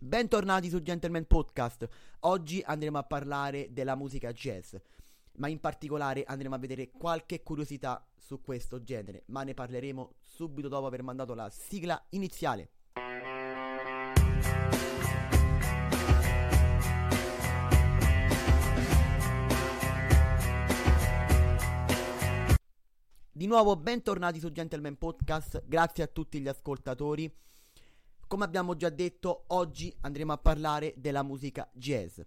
Bentornati 0.00 0.68
su 0.68 0.80
Gentleman 0.80 1.26
Podcast. 1.26 1.88
Oggi 2.20 2.62
andremo 2.64 2.98
a 2.98 3.02
parlare 3.02 3.72
della 3.72 3.96
musica 3.96 4.32
jazz, 4.32 4.76
ma 5.38 5.48
in 5.48 5.58
particolare 5.58 6.22
andremo 6.22 6.54
a 6.54 6.58
vedere 6.58 6.92
qualche 6.92 7.42
curiosità 7.42 8.08
su 8.16 8.40
questo 8.40 8.84
genere, 8.84 9.24
ma 9.26 9.42
ne 9.42 9.54
parleremo 9.54 10.14
subito 10.22 10.68
dopo 10.68 10.86
aver 10.86 11.02
mandato 11.02 11.34
la 11.34 11.50
sigla 11.50 12.00
iniziale. 12.10 12.70
Di 23.32 23.46
nuovo 23.46 23.74
bentornati 23.74 24.38
su 24.38 24.52
Gentleman 24.52 24.96
Podcast, 24.96 25.64
grazie 25.66 26.04
a 26.04 26.06
tutti 26.06 26.40
gli 26.40 26.46
ascoltatori. 26.46 27.46
Come 28.28 28.44
abbiamo 28.44 28.76
già 28.76 28.90
detto, 28.90 29.44
oggi 29.48 29.90
andremo 30.02 30.34
a 30.34 30.36
parlare 30.36 30.92
della 30.98 31.22
musica 31.22 31.66
jazz. 31.72 32.20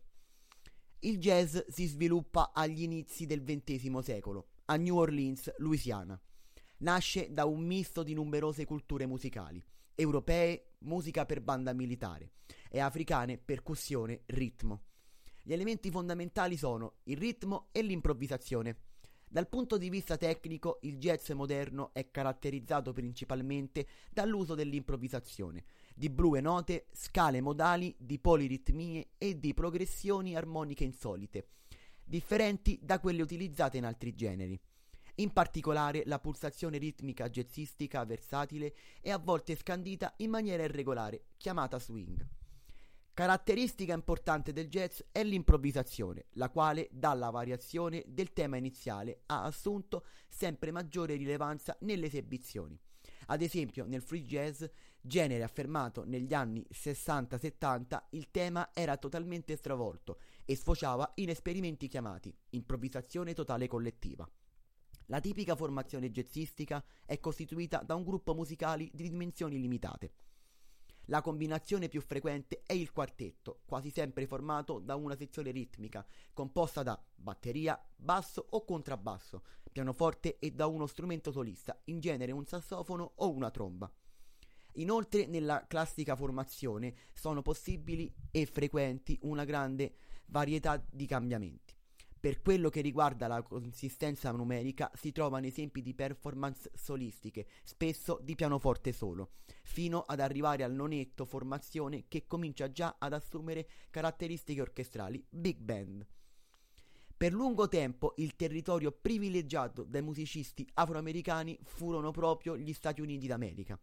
Il 1.02 1.20
jazz 1.20 1.56
si 1.68 1.86
sviluppa 1.86 2.54
agli 2.56 2.82
inizi 2.82 3.28
del 3.28 3.44
XX 3.44 4.00
secolo, 4.00 4.48
a 4.66 4.78
New 4.78 4.98
Orleans, 4.98 5.54
Louisiana. 5.60 6.20
Nasce 6.80 7.32
da 7.32 7.46
un 7.46 7.64
misto 7.64 8.02
di 8.02 8.16
numerose 8.16 8.66
culture 8.66 9.06
musicali, 9.06 9.64
europee, 9.94 10.72
musica 10.80 11.28
per 11.28 11.40
banda 11.40 11.72
militare, 11.72 12.32
e 12.72 12.80
africane, 12.80 13.38
percussione, 13.38 14.24
ritmo. 14.26 14.86
Gli 15.44 15.54
elementi 15.54 15.92
fondamentali 15.92 16.58
sono 16.58 16.96
il 17.04 17.18
ritmo 17.18 17.68
e 17.72 17.84
l'improvvisazione. 17.84 18.76
Dal 19.34 19.48
punto 19.48 19.78
di 19.78 19.90
vista 19.90 20.18
tecnico, 20.18 20.80
il 20.82 20.98
jazz 20.98 21.30
moderno 21.30 21.92
è 21.94 22.12
caratterizzato 22.12 22.92
principalmente 22.92 23.88
dall'uso 24.12 24.56
dell'improvvisazione, 24.56 25.64
di 25.96 26.10
brue 26.10 26.42
note, 26.42 26.88
scale 26.92 27.40
modali, 27.40 27.96
di 27.98 28.20
poliritmie 28.20 29.12
e 29.18 29.40
di 29.40 29.54
progressioni 29.54 30.36
armoniche 30.36 30.84
insolite, 30.84 31.48
differenti 32.04 32.78
da 32.84 33.00
quelle 33.00 33.22
utilizzate 33.22 33.78
in 33.78 33.86
altri 33.86 34.14
generi. 34.14 34.60
In 35.16 35.32
particolare, 35.32 36.04
la 36.08 36.20
pulsazione 36.20 36.78
ritmica 36.78 37.30
jazzistica 37.30 38.04
versatile 38.04 38.74
è 39.00 39.12
a 39.12 39.18
volte 39.18 39.56
scandita 39.56 40.14
in 40.18 40.30
maniera 40.30 40.64
irregolare, 40.64 41.28
chiamata 41.38 41.80
swing. 41.80 42.41
Caratteristica 43.22 43.94
importante 43.94 44.52
del 44.52 44.68
jazz 44.68 45.02
è 45.12 45.24
l'improvvisazione, 45.24 46.26
la 46.32 46.50
quale 46.50 46.90
dalla 46.92 47.30
variazione 47.30 48.04
del 48.08 48.34
tema 48.34 48.58
iniziale 48.58 49.22
ha 49.28 49.44
assunto 49.44 50.08
sempre 50.28 50.72
maggiore 50.72 51.14
rilevanza 51.14 51.78
nelle 51.82 52.08
esibizioni. 52.08 52.76
Ad 53.28 53.44
esempio, 53.44 53.86
nel 53.86 54.02
free 54.02 54.24
jazz, 54.24 54.64
genere 55.00 55.44
affermato 55.44 56.04
negli 56.04 56.34
anni 56.34 56.66
60-70, 56.74 58.06
il 58.14 58.32
tema 58.32 58.72
era 58.74 58.98
totalmente 58.98 59.56
stravolto 59.56 60.18
e 60.44 60.56
sfociava 60.56 61.12
in 61.18 61.30
esperimenti 61.30 61.88
chiamati 61.88 62.36
improvvisazione 62.50 63.36
totale 63.36 63.68
collettiva. 63.68 64.28
La 65.06 65.20
tipica 65.20 65.56
formazione 65.56 66.10
jazzistica 66.10 66.84
è 67.06 67.20
costituita 67.20 67.84
da 67.86 67.94
un 67.94 68.04
gruppo 68.04 68.34
musicale 68.34 68.90
di 68.92 69.08
dimensioni 69.08 69.62
limitate. 69.62 70.12
La 71.06 71.22
combinazione 71.22 71.88
più 71.88 72.02
frequente 72.02 72.62
è 72.66 72.74
il 72.74 72.92
quartetto, 72.92 73.62
quasi 73.66 73.90
sempre 73.90 74.28
formato 74.28 74.80
da 74.80 74.96
una 74.96 75.16
sezione 75.16 75.52
ritmica, 75.52 76.06
composta 76.34 76.84
da 76.84 77.02
batteria, 77.16 77.82
basso 77.96 78.46
o 78.52 78.64
contrabbasso, 78.64 79.44
pianoforte 79.72 80.38
e 80.40 80.52
da 80.52 80.68
uno 80.68 80.86
strumento 80.86 81.32
solista, 81.32 81.80
in 81.86 82.00
genere 82.00 82.32
un 82.32 82.46
sassofono 82.46 83.14
o 83.16 83.32
una 83.32 83.50
tromba. 83.50 83.92
Inoltre 84.76 85.26
nella 85.26 85.66
classica 85.68 86.16
formazione 86.16 86.94
sono 87.14 87.42
possibili 87.42 88.14
e 88.32 88.46
frequenti 88.46 89.18
una 89.24 89.44
grande 89.44 89.96
varietà 90.28 90.82
di 90.90 91.06
cambiamenti. 91.06 91.76
Per 92.22 92.40
quello 92.44 92.70
che 92.70 92.82
riguarda 92.82 93.26
la 93.26 93.42
consistenza 93.42 94.30
numerica 94.30 94.92
si 94.94 95.12
trovano 95.12 95.48
esempi 95.48 95.82
di 95.82 95.96
performance 95.96 96.70
solistiche, 96.76 97.48
spesso 97.64 98.20
di 98.22 98.36
pianoforte 98.36 98.92
solo, 98.92 99.32
fino 99.64 100.02
ad 100.02 100.20
arrivare 100.20 100.64
al 100.64 100.72
nonetto 100.72 101.26
formazione 101.26 102.06
che 102.08 102.28
comincia 102.28 102.72
già 102.72 102.98
ad 103.00 103.14
assumere 103.14 103.68
caratteristiche 103.90 104.62
orchestrali 104.62 105.26
big 105.32 105.58
band. 105.58 106.06
Per 107.18 107.34
lungo 107.34 107.68
tempo 107.68 108.14
il 108.18 108.36
territorio 108.36 108.92
privilegiato 108.92 109.84
dai 109.84 110.04
musicisti 110.04 110.64
afroamericani 110.76 111.58
furono 111.64 112.12
proprio 112.12 112.56
gli 112.56 112.74
Stati 112.74 113.02
Uniti 113.02 113.26
d'America. 113.26 113.80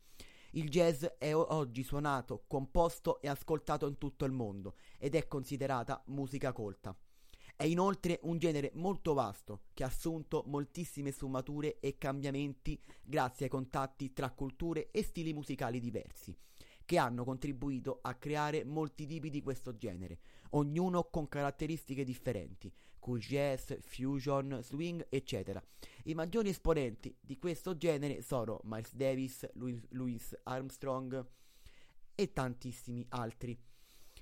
Il 0.53 0.69
jazz 0.69 1.05
è 1.19 1.35
oggi 1.35 1.83
suonato, 1.83 2.45
composto 2.47 3.21
e 3.21 3.29
ascoltato 3.29 3.89
in 3.89 3.99
tutto 3.99 4.25
il 4.25 4.33
mondo 4.33 4.77
ed 4.97 5.17
è 5.17 5.27
considerata 5.27 6.01
musica 6.07 6.53
colta. 6.53 6.97
È 7.59 7.65
inoltre 7.65 8.21
un 8.23 8.39
genere 8.39 8.71
molto 8.75 9.15
vasto 9.15 9.63
che 9.75 9.83
ha 9.83 9.89
assunto 9.89 10.45
moltissime 10.47 11.11
sfumature 11.11 11.81
e 11.81 11.99
cambiamenti 11.99 12.81
grazie 13.03 13.47
ai 13.47 13.51
contatti 13.51 14.13
tra 14.13 14.31
culture 14.31 14.93
e 14.93 15.03
stili 15.03 15.33
musicali 15.33 15.81
diversi, 15.81 16.33
che 16.85 16.99
hanno 16.99 17.25
contribuito 17.25 17.99
a 18.01 18.15
creare 18.15 18.63
molti 18.63 19.07
tipi 19.07 19.29
di 19.29 19.43
questo 19.43 19.75
genere, 19.75 20.21
ognuno 20.51 21.09
con 21.11 21.27
caratteristiche 21.27 22.05
differenti, 22.05 22.73
cool 23.01 23.19
jazz, 23.19 23.73
fusion, 23.81 24.61
swing, 24.63 25.05
eccetera. 25.09 25.61
I 26.05 26.15
maggiori 26.15 26.51
esponenti 26.51 27.13
di 27.21 27.39
questo 27.39 27.77
genere 27.77 28.23
sono 28.23 28.61
Miles 28.67 28.95
Davis, 28.95 29.51
Louis, 29.55 29.85
Louis 29.89 30.39
Armstrong 30.45 31.27
e 32.15 32.33
tantissimi 32.33 33.05
altri. 33.09 33.59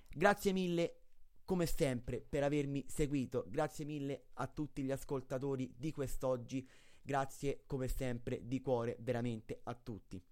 Grazie 0.08 0.54
mille 0.54 1.00
come 1.46 1.64
sempre 1.64 2.20
per 2.20 2.42
avermi 2.42 2.84
seguito. 2.86 3.46
Grazie 3.48 3.86
mille 3.86 4.26
a 4.34 4.46
tutti 4.48 4.82
gli 4.82 4.90
ascoltatori 4.90 5.72
di 5.74 5.92
quest'oggi. 5.92 6.68
Grazie 7.00 7.62
come 7.66 7.88
sempre 7.88 8.46
di 8.46 8.60
cuore 8.60 8.96
veramente 9.00 9.60
a 9.62 9.74
tutti. 9.74 10.22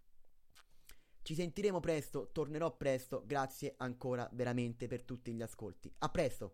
Ci 1.22 1.34
sentiremo 1.34 1.80
presto, 1.80 2.28
tornerò 2.32 2.76
presto. 2.76 3.22
Grazie 3.24 3.74
ancora 3.78 4.28
veramente 4.32 4.88
per 4.88 5.04
tutti 5.04 5.32
gli 5.32 5.40
ascolti. 5.40 5.90
A 6.00 6.10
presto! 6.10 6.52